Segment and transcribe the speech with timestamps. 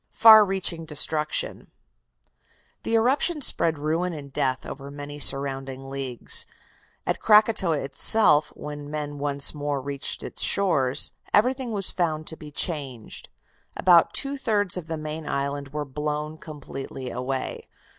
[0.09, 1.69] FAR REACHING DESTRUCTION
[2.81, 6.47] The eruption spread ruin and death over many surrounding leagues.
[7.05, 12.49] At Krakotoa itself, when men once more reached its shores, everything was found to be
[12.49, 13.29] changed.
[13.77, 17.67] About two thirds of the main island were blown completely away.